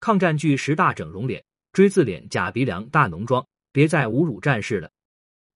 [0.00, 4.90] 抗战剧十大整容脸，锥子脸、假鼻梁、大浓妆，别再侮辱战士了。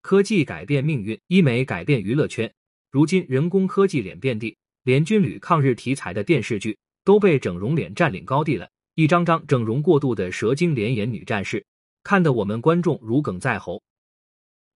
[0.01, 2.53] 科技改变命运，医美改变娱乐圈。
[2.91, 8.69] 如今人工科技脸遍地，连军旅抗日题材的电视剧都被整容脸占领高地了。
[8.95, 11.65] 一张张整容过度的蛇精脸眼女战士，
[12.03, 13.83] 看得我们观众如鲠在喉。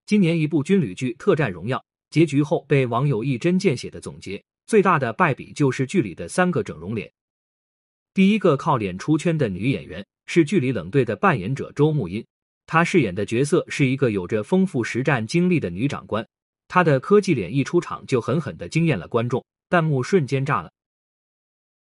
[0.07, 1.77] 今年一部军旅剧《特战荣耀》
[2.09, 7.13] 结局后，被网友一针见血的总结：最大的败笔就是剧里的三个整容脸。
[8.17, 12.25] 第一个靠脸出圈的女演员是剧里冷队的扮演者周慕音，
[12.65, 16.27] 她饰演的角色是一个有着丰富实战经历的女长官。
[16.67, 20.73] 她的科技脸一出场就狠狠的惊艳了观众，弹幕瞬间炸了。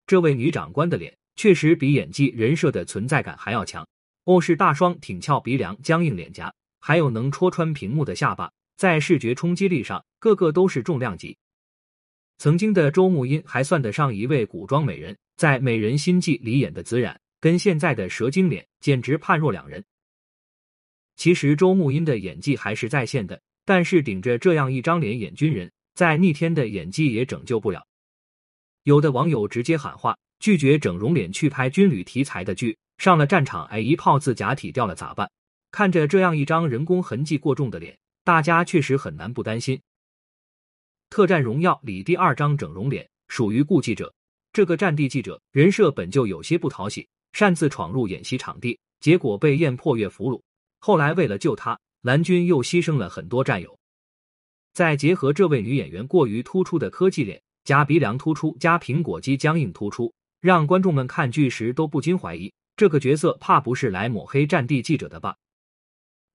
[0.07, 3.85] 这位女长官的脸确实比演技人设的存在感还要强，
[4.23, 6.53] 欧式大双挺翘鼻梁、僵硬脸颊。
[6.79, 11.37] 还有能戳穿屏幕的下巴，在视觉冲击力上，个个都是重量级。
[12.43, 19.81] 曾经的周慕音还算得上一位古装美人，在《美人心计》里演的紫染，跟现在的蛇精脸简直判若两人。
[21.15, 27.81] 其实周慕音的演技还是在线的，但是顶着这样一张脸演军人，在逆天的演技也拯救不了。
[28.83, 35.31] 有的网友直接喊话，拒绝整容脸去拍军旅题材的剧，上了战场，哎，一炮自假体掉了咋办？
[35.71, 39.77] 看着这样一张人工痕迹过重的脸，大家确实很难不担心。
[41.13, 44.11] 《特战荣耀》里第二张整容脸属于顾记者，
[44.51, 50.41] 这个战地记者人设本就有些不讨喜，擅自闯入演习场地，结果被燕破月俘虏。
[50.79, 53.77] 后来为了救他，蓝军又牺牲了很多战友。
[54.73, 65.35] 再结合这位女演员过于突出的科技脸，加鼻梁突出，加苹果肌僵硬突出，让观众们看剧时都不禁怀疑，这个角色怕不是来抹黑战地记者的吧？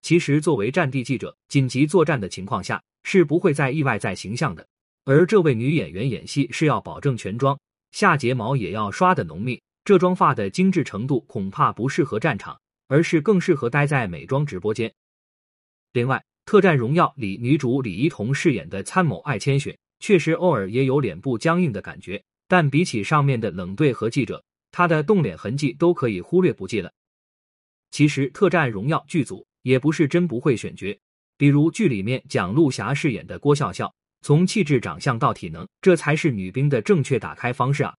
[0.01, 4.67] 其实，作为战地记者，紧急作战的情况下是不会再意外在形象的。
[5.05, 7.59] 而这位女演员演戏是要保证全妆，
[7.93, 14.93] 下睫毛也要刷的浓密，这妆发的精致程度恐怕不适合战场，而是更适合待在美妆直播间。
[15.93, 26.93] 另外，《特战荣耀》里女主李一桐饰演的参谋艾千雪，确实偶尔也有脸部僵硬的感觉，但比起上面的冷队和记者，她的动脸痕迹都可以忽略不计了。
[27.91, 29.47] 其实，《特战荣耀》剧组。
[29.69, 30.99] 也不是真不会选角，
[31.37, 37.95] 比如剧里面蒋璐霞饰演的郭笑笑，从气质、长相到体能，这才是女兵的正确打开方式啊！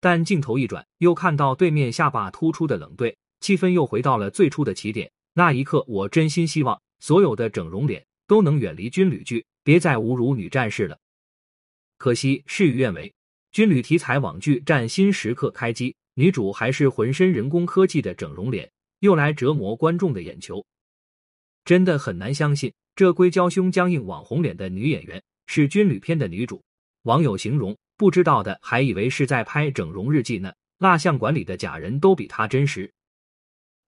[0.00, 5.12] 但镜头一转，又看到对面下巴突出的冷队，气氛又回到了最初的起点。
[5.34, 10.98] 那一刻，我真心希望所有的整容脸都能远离军旅剧，别再侮辱女战士了。
[11.98, 13.12] 可惜事与愿违，
[13.50, 18.70] 军旅题材网剧《战新时刻》开机，女主还是浑身人工科技的整容脸。
[19.02, 20.64] 又来折磨观众的眼球，
[21.64, 26.62] 真的很难相信，这硅胶胸、僵硬网红脸的女演员是军旅片的女主。
[27.02, 30.52] 网友形容，不知道的还以为是在拍整容日记呢。
[30.78, 32.88] 蜡像馆里的假人都比她真实。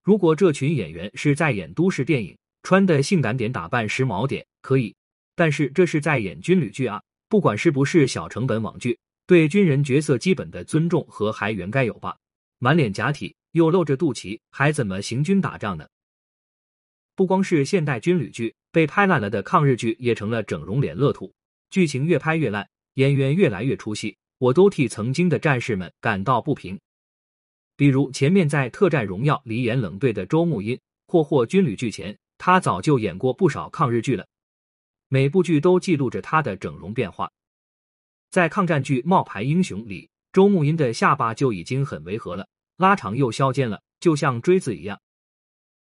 [0.03, 4.97] 如果这群演员是在演都市电影，穿的性感点、打扮时髦点可以，
[5.37, 7.01] 但是这是在演军旅剧啊！
[7.29, 8.99] 不管是不是小成本网剧，
[9.29, 12.17] 对军人角色基本的尊重和还原该有吧？
[12.59, 13.37] 满脸假体。
[13.54, 15.87] 又露着肚脐，还怎么行军打仗呢？
[17.15, 21.32] 不光是现代军旅剧被拍烂了的抗日剧，也成了整容脸乐土。
[21.70, 26.78] 剧情越拍越烂，演员越来越出戏，我都替曾经的战士们感到不平。
[27.76, 30.76] 比如前面在《特战荣耀》里演冷队的周慕音，
[31.06, 34.26] 霍霍军旅剧前，他早就演过不少抗日剧了，
[35.06, 37.31] 每部剧都记录着他的整容变化。
[38.31, 42.48] 在抗战剧《冒牌英雄》里，周慕音的下巴就已经很违和了。
[42.77, 45.01] 拉长又削尖了，就像锥子一样。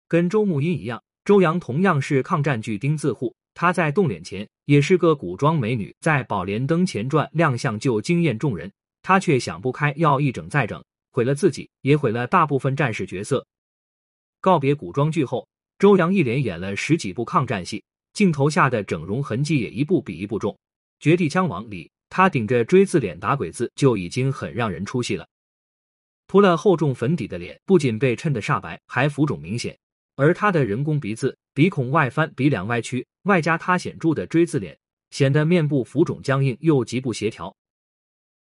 [0.09, 3.35] 跟周慕音一样，周洋同样是抗战剧钉子户。
[3.55, 8.71] 她在动脸前也是个古装美女，在《宝莲灯前传》亮相就惊艳众人。
[9.01, 13.47] 她却想不开，要一整再整，毁了自己，也毁了大部分战士角色。
[14.41, 20.53] 告别古装剧后，周洋一连演了十几部抗战戏，镜头下的整容痕迹也一部比一部重。
[20.99, 25.27] 《绝地枪王》里，她顶着锥子脸打鬼子就已经很让人出戏了。
[26.27, 29.77] 涂了厚重粉底的脸，不仅被衬得煞白，还浮肿明显。
[30.17, 34.79] 而他的人工鼻子、鼻孔外翻、鼻梁歪曲，外加他显著的锥子脸，
[35.11, 37.55] 显得面部浮肿僵硬又极不协调。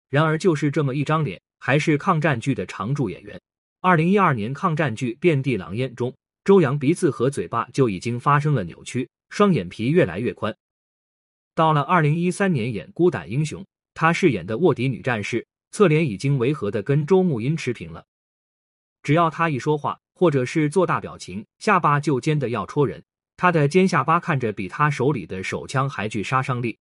[0.09, 3.39] 然而，就是这么一张脸，还是抗战剧的常驻演员。
[3.81, 10.55] 二零一二年抗战剧《遍地狼烟》中，周扬鼻子和嘴巴就已经发生了扭曲，双眼皮越来越宽。
[11.53, 13.61] 到了二零一三年演《孤胆英雄》，
[13.93, 15.45] 他饰演的卧底女战士。
[15.71, 18.05] 侧脸已经违和的跟周慕音持平了，
[19.03, 23.03] 只要他一说话或者是做大表情，下巴就尖的要戳人。
[23.37, 26.77] 他的尖下巴看着比他手里的手枪还具杀伤力。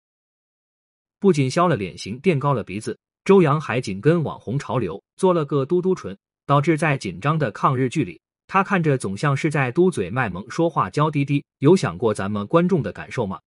[1.20, 6.16] 不仅削了脸型，垫高了鼻子，周洋还紧跟网红潮流，做了个嘟嘟唇，
[6.46, 11.44] 导致在紧张的抗日剧里，他看着总像是在嘟嘴卖萌，说话娇滴滴。
[11.60, 13.40] 有想过咱们观众的感受吗？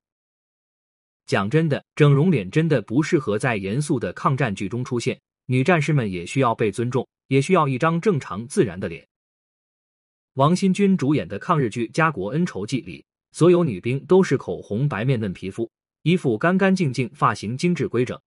[1.26, 5.20] 讲真的，整容脸真的不适合在严肃的抗战剧中出现。
[5.46, 9.06] 女战士们也需要被尊重，也需要一张正常自然的脸。
[10.34, 15.70] 王新军主演的抗日剧《家国恩仇记》里，所有女兵都是口红白面嫩皮肤，
[16.02, 18.20] 衣服干干净净，发型精致规整。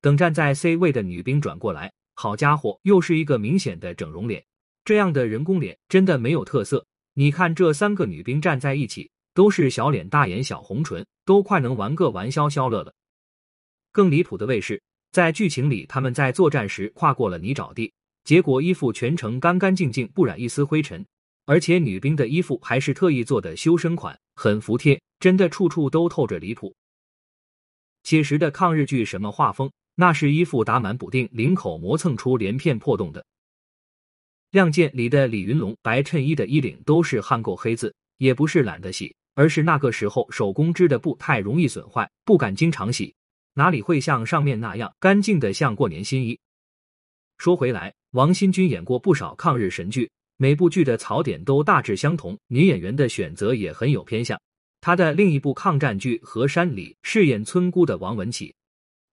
[0.00, 4.44] 等站在 C 位的女兵转过来，好家伙，又是一个明显的整容脸。
[4.84, 6.86] 这样的人工脸真的没有特色。
[7.14, 12.92] 你看这三个女兵站在一起，都是小脸大眼小红唇，都快能玩个玩消消乐了。
[13.90, 14.82] 更离谱的位是。
[15.12, 17.92] 在剧情里，他们在作战时跨过了泥沼地，
[18.24, 21.04] 结果衣服全程干干净净，不染一丝灰尘。
[21.46, 26.74] 而且女兵的衣服还是特意做的修身款，很服帖，真的处处都透着离谱。
[28.02, 29.70] 写实的抗日剧什么画风？
[29.94, 33.20] 那是衣服打满补丁，领口磨蹭出连片破洞的。
[34.50, 43.14] 《亮剑》里的李云龙白衬衣的衣领都是焊够黑字，也不是懒得洗，而是那个时候手工织的布太容易损坏，不敢经常洗。
[43.58, 46.38] 哪里会像上面那样干净的像过年新衣？
[47.38, 54.38] 说回来，王新军演过不少抗日神剧，每部剧的槽点都大致相同，女演员的选择也很有偏向。
[54.82, 58.54] 他的另一部抗战剧《河山》里饰演村姑的王文启，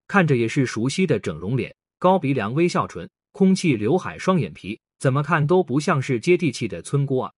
[0.09, 7.31] 看着也是熟悉的整容脸，高鼻梁、微笑唇、空气刘海、双眼皮，怎么看都不像是接地气的村姑啊！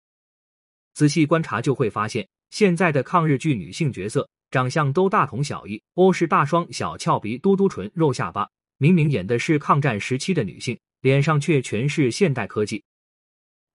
[0.92, 4.28] 仔细观察就会发现，现在的抗日剧女性角色。
[4.50, 8.48] 长相都大同小异，哦，是大双、小翘鼻、嘟嘟唇、肉下巴。
[8.78, 12.84] 明明演的是抗战时期的女性，脸上却全是现代科技。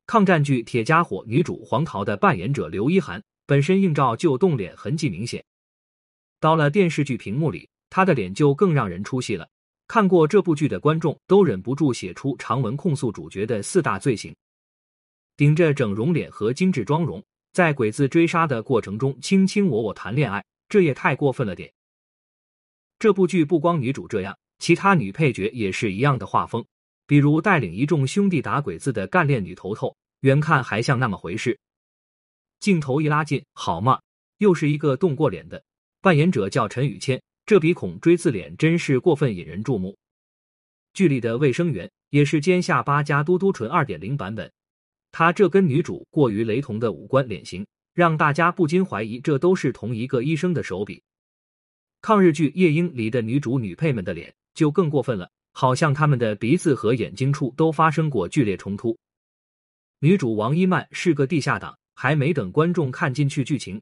[0.06, 5.44] 抗战剧《铁家伙》女主黄桃的扮演者刘一涵，本身映照就冻脸痕迹明显，
[6.40, 9.48] 到了电视剧屏幕里，她的脸就更让人出戏了。
[9.88, 14.36] 看过这部剧的观众都忍不住写出长文控诉主角的四大罪行：
[15.36, 17.24] 顶着整容脸和精致妆容，
[17.54, 20.44] 在鬼子追杀的过程中卿卿我我谈恋爱。
[20.72, 21.70] 这也太过分了点。
[22.98, 26.66] 这部剧不光女主这样，其他女配角也是一样的画风。
[27.06, 31.60] 比如带领一众兄弟打鬼子的干练女头头，远看还像那么回事。
[32.62, 34.00] 镜头一拉近，好嘛，
[34.38, 35.62] 又是一个动过脸的
[36.00, 37.22] 扮演者，叫陈雨谦。
[37.46, 39.98] 这鼻孔锥子脸真是过分引人注目。
[40.94, 44.50] 剧里的卫生员也是尖下巴加嘟嘟唇二点零版本，
[45.12, 47.68] 他这跟女主过于雷同的五官脸型。
[47.94, 51.04] 让大家不禁怀疑，这都是同一个医生的手笔。
[52.02, 58.98] 抗日剧《夜莺》里的女主女配们的脸就更过分了，好像她们的鼻子和眼睛处都发生过剧烈冲突。
[60.00, 63.80] 女主王一曼是个地下党，还没等观众看进去剧情，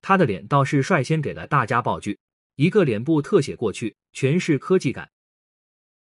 [0.00, 2.18] 她的脸倒是率先给了大家爆剧，
[2.56, 5.10] 一个脸部特写过去，全是科技感。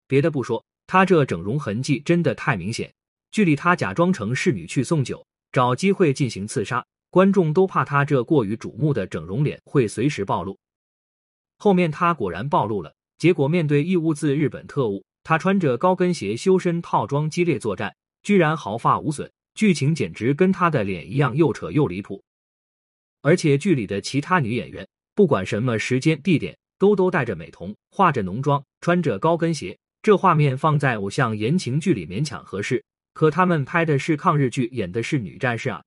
[0.08, 2.94] 别的不说，她这整容痕迹真的太明显。
[3.32, 6.86] 剧里她假装成侍女去送酒，找机会进行刺杀。
[7.14, 10.58] 观众都怕他这过于瞩目的整容脸会随时暴露，
[11.60, 12.92] 后面他果然暴露了。
[13.20, 19.32] 结果面对义乌自日本特务，他穿着高跟鞋修身套装激烈作战，居然毫发无损。
[19.54, 22.24] 剧情简直跟他的脸一样又扯又离谱。
[23.22, 32.84] 而且剧里的其他女演员，不管什么时间地点，都都戴着美瞳，化着浓妆，穿着高跟鞋，这画面放在偶像言情剧里勉强合适。
[33.14, 35.84] 可他们拍的是抗日剧，演的是女战士啊。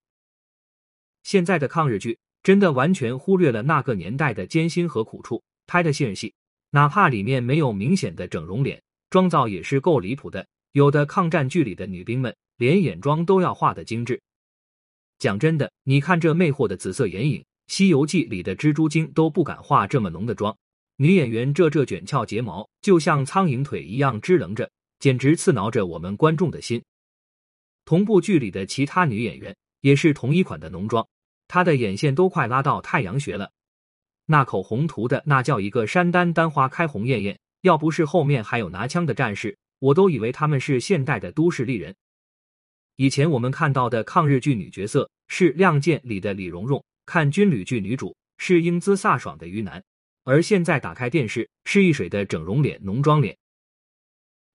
[1.27, 6.33] 现在的抗日剧真的完全忽略了那个年代的艰辛和苦处，拍的现戏，
[6.71, 8.81] 哪怕里面没有明显的整容脸，
[9.11, 10.47] 妆造也是够离谱的。
[10.71, 14.23] 有的抗战剧里的女兵们连眼妆都要画的精致。
[15.19, 20.57] 讲真的，你看这魅惑的紫色眼影，《西游记》里的蜘蛛精都不敢画这么浓的妆。
[20.99, 26.81] 女演员这这卷翘睫毛就像苍蝇腿一样支棱着，简直刺挠着我们观众的心。
[27.85, 31.05] 同部剧里的其他女演员也是同一款的浓妆。
[31.49, 33.53] 她的眼线都快拉到太阳穴了，
[34.27, 41.95] 那口红涂的那叫一个山丹丹花开红艳艳，要不是后面还有拿枪的战士，我都以为他们是现代的都市丽人。
[42.97, 49.83] 以前我们看到的抗日剧女角色是《亮剑》里的李蓉蓉，看军旅剧女主是英姿飒爽的于南，
[50.25, 53.37] 而现在打开电视是一水的整容脸、浓妆脸。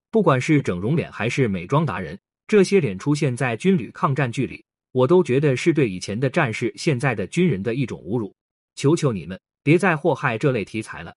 [0.10, 4.66] 不管是整容脸还是美妆达人，这些脸出现在军旅抗战剧里。
[4.92, 8.36] 我都觉得是对以前的战士、现在的军人的一种侮辱，
[8.76, 11.16] 求求你们别再祸害这类题材了。